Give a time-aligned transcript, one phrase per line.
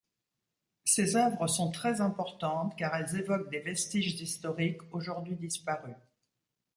[0.83, 5.93] Ces œuvres sont très importantes car elles évoquent des vestiges historiques aujourd'hui disparus.